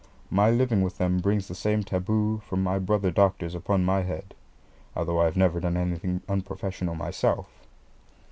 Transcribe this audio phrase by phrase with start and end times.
[0.31, 4.33] My living with them brings the same taboo from my brother doctors upon my head,
[4.95, 7.45] although I have never done anything unprofessional myself.